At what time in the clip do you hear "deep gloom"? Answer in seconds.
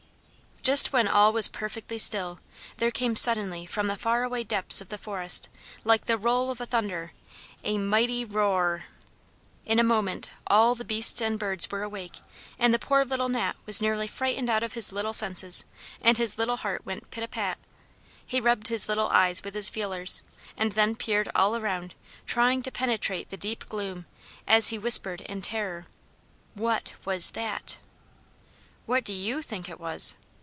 23.35-24.05